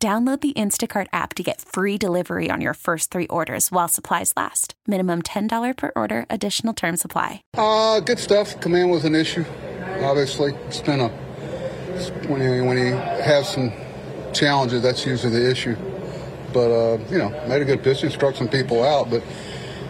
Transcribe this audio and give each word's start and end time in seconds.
Download 0.00 0.40
the 0.40 0.52
Instacart 0.52 1.08
app 1.12 1.34
to 1.34 1.42
get 1.42 1.60
free 1.60 1.98
delivery 1.98 2.50
on 2.52 2.60
your 2.60 2.74
first 2.74 3.10
three 3.10 3.26
orders 3.26 3.72
while 3.72 3.88
supplies 3.88 4.32
last. 4.36 4.74
Minimum 4.86 5.22
$10 5.22 5.76
per 5.76 5.90
order, 5.96 6.24
additional 6.30 6.72
term 6.72 6.96
supply. 6.96 7.42
Uh, 7.54 7.98
good 7.98 8.20
stuff. 8.20 8.60
Command 8.60 8.92
was 8.92 9.04
an 9.04 9.16
issue, 9.16 9.44
obviously. 10.00 10.52
It's 10.68 10.78
been 10.78 11.00
a, 11.00 11.08
when 12.28 12.40
he, 12.40 12.60
when 12.60 12.76
he 12.76 12.90
has 13.24 13.52
some 13.52 13.72
challenges, 14.32 14.84
that's 14.84 15.04
usually 15.04 15.32
the 15.32 15.50
issue. 15.50 15.74
But, 16.52 16.70
uh, 16.70 16.98
you 17.10 17.18
know, 17.18 17.30
made 17.48 17.62
a 17.62 17.64
good 17.64 17.82
pitch 17.82 18.08
struck 18.12 18.36
some 18.36 18.48
people 18.48 18.84
out, 18.84 19.10
but, 19.10 19.24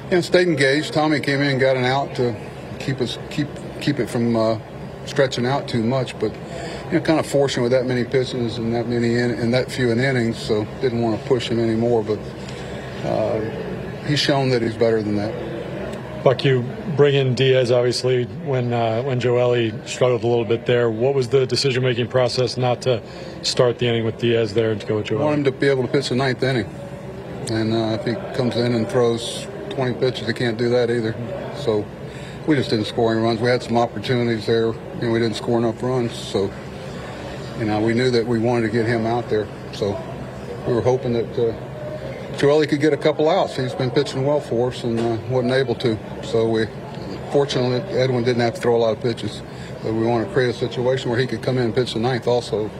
you 0.05 0.13
know, 0.13 0.21
stayed 0.23 0.49
engaged. 0.49 0.95
Tommy 0.95 1.21
came 1.21 1.43
in 1.43 1.51
and 1.51 1.61
got 1.61 1.77
an 1.77 1.85
out 1.85 2.15
to 2.15 2.35
keep 2.79 3.03
us, 3.03 3.19
keep, 3.29 3.49
keep 3.83 3.99
it 3.99 4.09
from, 4.09 4.35
uh, 4.37 4.59
stretching 5.05 5.45
out 5.45 5.69
too 5.69 5.83
much, 5.83 6.19
but, 6.19 6.33
you 6.91 6.99
know, 6.99 7.05
kind 7.05 7.21
of 7.21 7.27
forcing 7.27 7.63
with 7.63 7.73
that 7.73 7.87
many 7.87 8.05
pitches 8.05 8.59
and 8.59 8.75
that 8.75 8.89
many 8.89 9.17
in, 9.17 9.31
and 9.31 9.53
that 9.53 9.71
few 9.71 9.91
in 9.91 10.01
innings, 10.01 10.39
so 10.39 10.65
didn't 10.81 11.03
want 11.03 11.21
to 11.21 11.29
push 11.29 11.49
him 11.49 11.59
anymore. 11.59 12.03
But 12.03 12.19
uh, 13.07 13.41
he's 14.07 14.19
shown 14.19 14.49
that 14.51 14.63
he's 14.63 14.77
better 14.77 15.03
than 15.03 15.17
that. 15.17 16.25
Buck, 16.25 16.45
you 16.45 16.63
bring 16.97 17.15
in 17.15 17.35
Diaz 17.35 17.71
obviously 17.71 18.25
when 18.25 18.73
uh, 18.73 19.03
when 19.03 19.21
Joely 19.21 19.87
struggled 19.87 20.25
a 20.25 20.27
little 20.27 20.45
bit 20.45 20.67
there. 20.67 20.91
What 20.91 21.15
was 21.15 21.29
the 21.29 21.47
decision 21.47 21.83
making 21.83 22.09
process 22.09 22.57
not 22.57 22.83
to 22.83 23.03
start 23.43 23.79
the 23.79 23.87
inning 23.87 24.05
with 24.05 24.19
Diaz 24.19 24.55
there 24.55 24.73
and 24.73 24.81
to 24.81 24.87
go 24.87 24.97
with 24.97 25.07
Joely? 25.07 25.21
I 25.21 25.25
want 25.25 25.39
him 25.39 25.45
to 25.45 25.53
be 25.53 25.69
able 25.69 25.83
to 25.83 25.89
pitch 25.89 26.09
the 26.09 26.17
ninth 26.17 26.43
inning, 26.43 26.67
and 27.51 27.73
uh, 27.73 27.99
if 28.01 28.05
he 28.05 28.15
comes 28.37 28.57
in 28.57 28.75
and 28.75 28.89
throws 28.89 29.47
20 29.71 29.95
pitches, 30.01 30.27
he 30.27 30.33
can't 30.33 30.59
do 30.59 30.71
that 30.71 30.91
either. 30.91 31.15
So 31.57 31.87
we 32.49 32.57
just 32.57 32.71
didn't 32.71 32.87
score 32.87 33.13
any 33.13 33.21
runs. 33.21 33.41
We 33.41 33.51
had 33.51 33.63
some 33.63 33.77
opportunities 33.77 34.47
there, 34.47 34.71
and 34.71 35.13
we 35.13 35.19
didn't 35.19 35.37
score 35.37 35.59
enough 35.59 35.83
runs. 35.83 36.13
So 36.15 36.51
you 37.59 37.65
know, 37.65 37.81
we 37.81 37.95
knew 37.95 38.11
that 38.11 38.27
we 38.27 38.39
wanted 38.39 38.67
to 38.67 38.73
get 38.73 38.87
him 38.87 39.07
out 39.07 39.29
there. 39.29 39.47
So 39.73 40.01
we 40.67 40.73
were 40.73 40.81
hoping 40.81 41.13
that 41.15 41.31
uh, 41.33 42.37
Joely 42.37 42.69
could 42.69 42.81
get 42.81 42.93
a 42.93 42.97
couple 42.97 43.29
outs. 43.29 43.57
He's 43.57 43.75
been 43.75 43.91
pitching 43.91 44.25
well 44.25 44.41
for 44.41 44.69
us 44.69 44.85
and 44.85 44.99
uh, 44.99 45.19
wasn't 45.29 45.53
able 45.53 45.75
to. 45.77 45.99
So 46.23 46.49
we, 46.49 46.67
fortunately, 47.33 47.81
Edwin 47.99 48.23
didn't 48.23 48.43
have 48.43 48.55
to 48.55 48.61
throw 48.61 48.77
a 48.77 48.79
lot 48.79 48.97
of 48.97 49.03
pitches. 49.03 49.43
But 49.83 49.93
we 49.95 50.07
want 50.07 50.27
to 50.27 50.33
create 50.33 50.51
a 50.51 50.59
situation 50.59 51.11
where 51.11 51.19
he 51.19 51.27
could 51.27 51.43
come 51.43 51.59
in 51.59 51.65
and 51.65 51.75
pitch 51.75 51.95
the 51.95 52.01
ninth 52.01 52.27
also. 52.27 52.71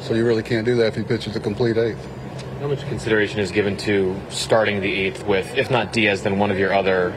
So 0.00 0.14
you 0.14 0.24
really 0.26 0.42
can't 0.42 0.64
do 0.64 0.76
that 0.76 0.86
if 0.86 0.94
he 0.94 1.02
pitches 1.02 1.34
a 1.36 1.40
complete 1.40 1.76
eighth. 1.76 2.06
How 2.60 2.68
much 2.68 2.86
consideration 2.88 3.40
is 3.40 3.50
given 3.50 3.76
to 3.78 4.14
starting 4.28 4.80
the 4.80 4.92
eighth 4.92 5.24
with, 5.26 5.56
if 5.56 5.70
not 5.70 5.92
Diaz, 5.92 6.22
then 6.22 6.38
one 6.38 6.50
of 6.50 6.58
your 6.58 6.72
other 6.74 7.10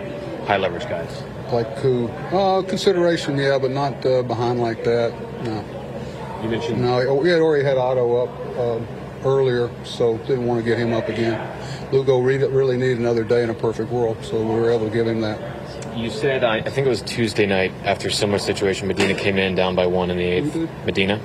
high 0.45 0.58
leverage 0.58 0.83
guys? 0.83 1.22
Like 1.52 1.77
who? 1.77 2.08
Uh, 2.08 2.61
consideration, 2.64 3.38
yeah, 3.38 3.59
but 3.59 3.72
not 3.72 4.05
uh, 4.05 4.23
behind 4.23 4.59
like 4.59 4.83
that. 4.83 5.14
No. 5.44 5.83
You 6.44 6.49
mentioned 6.49 6.81
no, 6.81 7.16
we 7.16 7.30
had 7.30 7.39
already 7.39 7.63
had 7.63 7.77
Otto 7.77 8.25
up 8.25 8.58
um, 8.59 8.88
earlier, 9.23 9.72
so 9.86 10.17
didn't 10.19 10.45
want 10.45 10.59
to 10.59 10.66
get 10.66 10.77
him 10.77 10.91
up 10.94 11.08
again. 11.08 11.39
Lugo 11.94 12.19
really 12.19 12.75
needed 12.75 12.99
another 12.99 13.23
day 13.23 13.44
in 13.44 13.49
a 13.49 13.53
perfect 13.53 13.89
world, 13.89 14.17
so 14.23 14.39
we 14.41 14.59
were 14.59 14.71
able 14.71 14.89
to 14.89 14.94
give 14.94 15.08
him 15.08 15.21
that. 15.21 15.39
You 15.95 16.09
said 16.09 16.44
I, 16.44 16.58
I 16.58 16.69
think 16.69 16.86
it 16.86 16.89
was 16.89 17.02
Tuesday 17.03 17.45
night 17.45 17.71
after 17.86 18.09
a 18.09 18.11
similar 18.11 18.39
situation. 18.39 18.87
Medina 18.87 19.14
came 19.14 19.37
in 19.37 19.55
down 19.55 19.76
by 19.76 19.86
one 19.86 20.09
in 20.09 20.17
the 20.17 20.23
eighth. 20.23 20.55
Medina. 20.86 21.21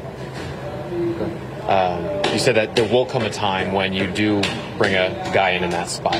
Okay. 0.92 1.64
Um, 1.66 2.32
you 2.32 2.38
said 2.38 2.54
that 2.54 2.76
there 2.76 2.88
will 2.88 3.06
come 3.06 3.22
a 3.22 3.30
time 3.30 3.72
when 3.72 3.92
you 3.92 4.06
do 4.06 4.40
bring 4.76 4.94
a 4.94 5.08
guy 5.34 5.50
in 5.50 5.64
in 5.64 5.70
that 5.70 5.88
spot. 5.88 6.16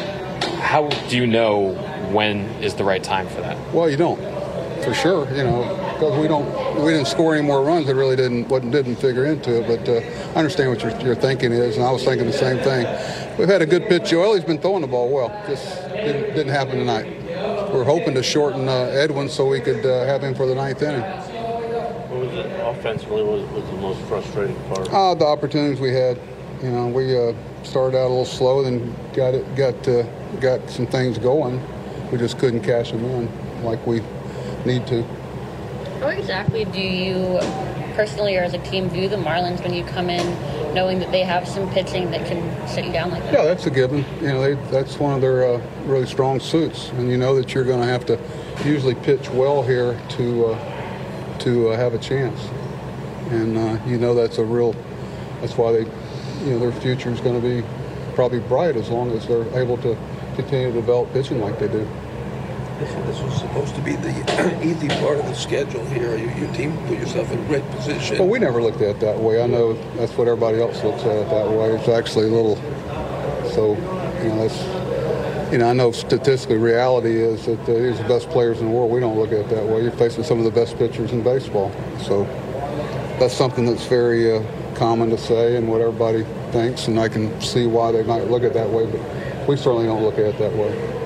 How 0.60 0.88
do 1.09 1.16
you 1.16 1.26
know 1.26 1.75
when 2.10 2.41
is 2.62 2.75
the 2.75 2.84
right 2.84 3.03
time 3.03 3.28
for 3.28 3.42
that? 3.42 3.56
Well, 3.72 3.88
you 3.88 3.97
don't, 3.97 4.19
for 4.82 4.92
sure. 4.92 5.28
You 5.34 5.44
know, 5.44 5.78
because 5.98 6.16
we 6.16 6.28
don't 6.28 6.47
we 6.84 6.92
didn't 6.92 7.09
score 7.09 7.34
any 7.34 7.44
more 7.44 7.62
runs. 7.62 7.88
It 7.88 7.94
really 7.94 8.14
didn't 8.14 8.48
what 8.48 8.62
didn't 8.70 8.97
figure 8.97 9.26
into 9.26 9.60
it. 9.60 9.66
But 9.66 9.88
uh, 9.88 10.32
I 10.34 10.38
understand 10.38 10.70
what 10.70 10.82
your, 10.82 10.97
your 11.00 11.14
thinking 11.16 11.53
is, 11.53 11.76
and 11.76 11.84
I 11.84 11.91
was 11.91 12.04
thinking 12.04 12.26
the 12.26 12.32
same 12.32 12.59
thing. 12.59 12.86
We've 13.36 13.48
had 13.48 13.62
a 13.62 13.66
good 13.66 13.88
pitch. 13.88 14.04
Joely's 14.04 14.44
been 14.44 14.59
throwing 14.59 14.82
the 14.82 14.86
ball 14.86 15.10
well. 15.10 15.28
Just 15.48 15.88
didn't, 15.88 16.34
didn't 16.34 16.53
happen 16.53 16.78
tonight. 16.78 17.06
We're 17.72 17.84
hoping 17.84 18.14
to 18.14 18.22
shorten 18.22 18.69
uh, 18.69 18.91
Edwin 18.94 19.28
so 19.28 19.47
we 19.47 19.60
could 19.60 19.84
uh, 19.84 20.06
have 20.06 20.22
him 20.22 20.34
for 20.34 20.47
the 20.47 20.54
ninth 20.54 20.82
inning. 20.82 21.03
What 21.03 22.20
was 22.20 22.32
it 22.32 22.47
offensively? 22.60 23.22
Was, 23.22 23.42
was 23.50 23.65
the 23.65 23.76
most 23.76 24.00
frustrating 24.03 24.56
part? 24.69 24.88
Uh, 24.92 25.15
the 25.15 25.26
opportunities 25.26 25.80
we 25.80 25.92
had. 25.92 26.19
You 26.62 26.70
know, 26.70 26.88
we 26.88 27.16
uh, 27.16 27.34
started 27.62 27.97
out 27.97 28.06
a 28.06 28.09
little 28.09 28.25
slow, 28.25 28.62
then 28.62 28.94
got 29.15 29.34
it, 29.34 29.54
got 29.54 29.86
uh, 29.86 30.03
got 30.41 30.69
some 30.70 30.86
things 30.86 31.19
going. 31.19 31.60
We 32.10 32.19
just 32.19 32.38
couldn't 32.38 32.62
cash 32.62 32.91
them 32.91 33.04
in 33.04 33.65
like 33.65 33.84
we 33.86 34.03
need 34.65 34.86
to. 34.88 35.04
How 36.00 36.09
exactly 36.09 36.64
do 36.64 36.81
you 36.81 37.41
personally 37.97 38.36
or 38.36 38.42
as 38.42 38.54
a 38.54 38.59
team 38.59 38.88
view 38.88 39.09
the 39.09 39.16
Marlins 39.16 39.60
when 39.64 39.75
you 39.75 39.84
come 39.84 40.09
in 40.09 40.25
knowing 40.72 41.00
that 41.00 41.10
they 41.10 41.22
have 41.22 41.48
some 41.48 41.69
pitching 41.72 42.12
that 42.12 42.25
can 42.25 42.41
shut 42.69 42.84
you 42.84 42.92
down 42.92 43.10
like 43.10 43.22
that? 43.25 43.32
Yeah, 43.32 43.44
that's 43.44 43.66
a 43.66 43.70
given. 43.70 44.04
You 44.20 44.28
know, 44.28 44.41
they, 44.41 44.70
that's 44.70 44.97
one 45.00 45.14
of 45.14 45.20
their 45.20 45.44
uh, 45.44 45.60
really 45.86 46.06
strong 46.06 46.38
suits, 46.38 46.91
and 46.91 47.10
you 47.10 47.16
know 47.16 47.34
that 47.34 47.53
you're 47.53 47.64
going 47.64 47.81
to 47.81 47.86
have 47.86 48.06
to 48.06 48.20
usually 48.64 48.94
pitch 48.94 49.28
well 49.31 49.64
here 49.64 50.00
to 50.10 50.47
uh, 50.47 51.38
to 51.41 51.70
uh, 51.70 51.76
have 51.76 51.94
a 51.94 51.98
chance, 51.98 52.48
and 53.30 53.59
uh, 53.59 53.84
you 53.84 53.98
know 53.98 54.15
that's 54.15 54.38
a 54.38 54.44
real. 54.44 54.76
That's 55.41 55.56
why 55.56 55.72
they, 55.72 55.84
you 56.44 56.53
know, 56.53 56.59
their 56.60 56.80
future 56.80 57.10
is 57.10 57.20
going 57.20 57.41
to 57.41 57.47
be 57.47 57.66
probably 58.15 58.41
bright 58.41 58.76
as 58.76 58.88
long 58.88 59.10
as 59.12 59.26
they're 59.26 59.47
able 59.59 59.76
to 59.78 59.97
continue 60.36 60.69
to 60.69 60.75
develop 60.75 61.12
pitching 61.12 61.41
like 61.41 61.59
they 61.59 61.69
do. 61.69 61.88
This, 62.78 62.94
this 62.94 63.21
was 63.21 63.37
supposed 63.41 63.75
to 63.75 63.81
be 63.81 63.97
the 63.97 64.11
easy 64.65 64.87
part 64.87 65.19
of 65.19 65.27
the 65.27 65.34
schedule 65.34 65.84
here. 65.87 66.16
Your, 66.16 66.31
your 66.39 66.53
team 66.55 66.77
put 66.87 66.97
yourself 66.97 67.28
in 67.33 67.41
a 67.41 67.47
great 67.47 67.69
position. 67.72 68.19
Well, 68.19 68.28
we 68.28 68.39
never 68.39 68.62
looked 68.62 68.81
at 68.81 68.97
it 68.97 69.00
that 69.00 69.19
way. 69.19 69.43
I 69.43 69.49
know 69.49 69.72
that's 69.97 70.12
what 70.16 70.28
everybody 70.28 70.61
else 70.61 70.84
looks 70.84 71.03
at 71.03 71.16
it 71.16 71.28
that 71.28 71.50
way. 71.50 71.75
It's 71.75 71.89
actually 71.89 72.27
a 72.27 72.31
little. 72.31 72.55
So, 73.50 73.75
you 74.22 74.28
know, 74.28 74.47
that's. 74.47 74.89
You 75.53 75.59
know, 75.59 75.71
I 75.71 75.72
know 75.72 75.91
statistically, 75.91 76.59
reality 76.59 77.21
is 77.21 77.47
that 77.47 77.59
uh, 77.62 77.66
these 77.66 77.99
are 77.99 78.03
the 78.03 78.09
best 78.09 78.28
players 78.28 78.61
in 78.61 78.66
the 78.66 78.71
world. 78.71 78.93
We 78.93 79.00
don't 79.00 79.19
look 79.19 79.33
at 79.33 79.39
it 79.39 79.49
that 79.49 79.65
way. 79.65 79.83
You're 79.83 79.91
facing 79.93 80.22
some 80.22 80.39
of 80.39 80.45
the 80.45 80.50
best 80.50 80.77
pitchers 80.77 81.10
in 81.10 81.25
baseball. 81.25 81.72
So, 82.03 82.25
that's 83.19 83.34
something 83.34 83.65
that's 83.65 83.87
very 83.87 84.37
uh, 84.37 84.43
common 84.75 85.10
to 85.10 85.19
say 85.19 85.56
and 85.56 85.66
what 85.66 85.81
everybody 85.81 86.22
thinks, 86.53 86.87
and 86.87 87.00
I 87.00 87.09
can 87.09 87.41
see 87.41 87.66
why 87.66 87.91
they 87.91 88.05
might 88.05 88.28
look 88.28 88.43
at 88.43 88.50
it 88.50 88.55
that 88.55 88.69
way, 88.69 88.87
but 88.87 89.49
we 89.49 89.56
certainly 89.56 89.87
don't 89.87 90.03
look 90.03 90.19
at 90.19 90.27
it 90.27 90.39
that 90.39 90.53
way 90.53 90.97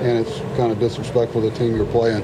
and 0.00 0.18
it's 0.18 0.38
kind 0.56 0.72
of 0.72 0.78
disrespectful 0.78 1.42
to 1.42 1.50
the 1.50 1.56
team 1.56 1.76
you're 1.76 1.86
playing. 1.86 2.22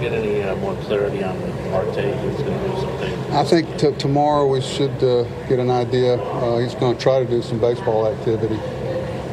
Get 0.00 0.12
any 0.12 0.42
uh, 0.42 0.54
more 0.56 0.74
clarity 0.82 1.22
on 1.24 1.38
Marte? 1.70 1.94
He's 1.94 2.42
going 2.42 2.60
to 2.60 2.68
do 2.68 2.80
something. 2.80 3.14
I 3.32 3.44
think 3.44 3.78
t- 3.78 3.92
tomorrow 3.92 4.46
we 4.46 4.60
should 4.60 5.02
uh, 5.02 5.24
get 5.48 5.58
an 5.58 5.70
idea. 5.70 6.16
Uh, 6.16 6.58
he's 6.58 6.74
going 6.74 6.94
to 6.94 7.02
try 7.02 7.20
to 7.20 7.24
do 7.24 7.40
some 7.40 7.58
baseball 7.58 8.06
activity, 8.06 8.60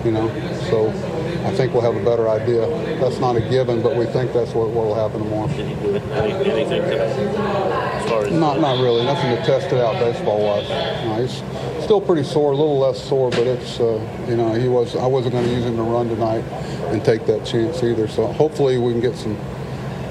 you 0.05 0.11
know. 0.11 0.29
So 0.69 0.89
I 1.45 1.51
think 1.55 1.73
we'll 1.73 1.81
have 1.81 1.95
a 1.95 2.05
better 2.05 2.29
idea. 2.29 2.67
That's 2.99 3.19
not 3.19 3.35
a 3.35 3.41
given, 3.41 3.81
but 3.81 3.95
we 3.97 4.05
think 4.05 4.31
that's 4.31 4.53
what 4.53 4.71
will 4.71 4.95
happen 4.95 5.23
tomorrow. 5.23 5.47
Did 5.47 5.67
he 5.67 5.75
do 5.75 5.95
anything 5.95 6.81
today? 6.83 7.11
As 7.11 8.09
far 8.09 8.25
as 8.25 8.31
not, 8.31 8.61
not 8.61 8.79
really. 8.81 9.03
Nothing 9.03 9.35
to 9.35 9.43
test 9.43 9.67
it 9.73 9.81
out 9.81 9.99
baseball-wise. 9.99 10.69
No, 10.69 11.17
still 11.91 11.99
pretty 11.99 12.23
sore, 12.23 12.53
a 12.53 12.55
little 12.55 12.79
less 12.79 13.03
sore, 13.03 13.29
but 13.31 13.45
it's 13.45 13.77
uh, 13.81 13.99
you 14.25 14.37
know 14.37 14.53
he 14.53 14.69
was. 14.69 14.95
I 14.95 15.05
wasn't 15.05 15.33
going 15.33 15.43
to 15.43 15.51
use 15.51 15.65
him 15.65 15.75
to 15.75 15.83
run 15.83 16.07
tonight 16.07 16.41
and 16.89 17.03
take 17.03 17.25
that 17.25 17.45
chance 17.45 17.83
either. 17.83 18.07
So 18.07 18.27
hopefully 18.27 18.77
we 18.77 18.93
can 18.93 19.01
get 19.01 19.17
some 19.17 19.37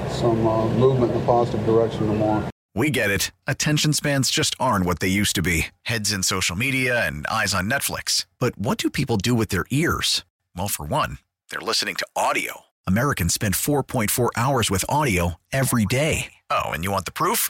some 0.07 0.45
uh, 0.45 0.67
movement 0.75 1.11
in 1.13 1.19
a 1.19 1.25
positive 1.25 1.65
direction 1.65 2.05
tomorrow. 2.05 2.47
We 2.75 2.91
get 2.91 3.09
it. 3.09 3.31
Attention 3.47 3.93
spans 3.93 4.29
just 4.29 4.53
aren't 4.59 4.85
what 4.85 4.99
they 4.99 5.07
used 5.07 5.33
to 5.37 5.41
be. 5.41 5.69
Heads 5.81 6.11
in 6.11 6.21
social 6.21 6.55
media 6.55 7.03
and 7.03 7.25
eyes 7.25 7.51
on 7.51 7.67
Netflix. 7.67 8.27
But 8.37 8.59
what 8.59 8.77
do 8.77 8.91
people 8.91 9.17
do 9.17 9.33
with 9.33 9.49
their 9.49 9.65
ears? 9.71 10.23
Well, 10.55 10.67
for 10.67 10.85
one, 10.85 11.17
they're 11.49 11.67
listening 11.67 11.95
to 11.95 12.05
audio. 12.15 12.65
Americans 12.85 13.33
spend 13.33 13.55
4.4 13.55 14.29
hours 14.37 14.69
with 14.69 14.85
audio 14.87 15.39
every 15.51 15.87
day. 15.87 16.33
Oh, 16.51 16.69
and 16.75 16.83
you 16.83 16.91
want 16.91 17.05
the 17.05 17.11
proof? 17.11 17.49